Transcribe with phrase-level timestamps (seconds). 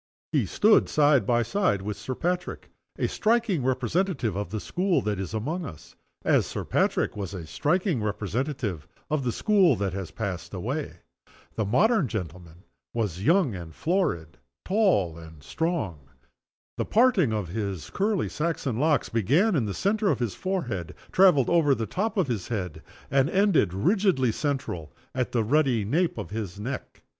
[0.31, 5.19] He stood side by side with Sir Patrick a striking representative of the school that
[5.19, 10.09] is among us as Sir Patrick was a striking representative of the school that has
[10.09, 11.01] passed away.
[11.53, 12.63] The modern gentleman
[12.95, 15.99] was young and florid, tall and strong.
[16.79, 21.47] The parting of his curly Saxon locks began in the center of his forehead, traveled
[21.47, 22.81] over the top of his head,
[23.11, 27.03] and ended, rigidly central, at the ruddy nape of his neck.